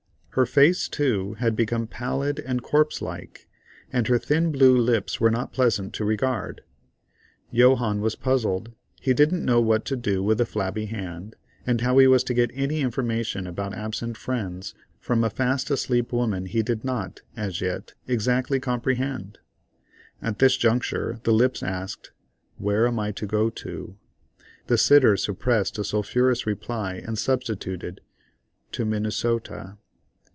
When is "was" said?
8.01-8.15, 12.07-12.23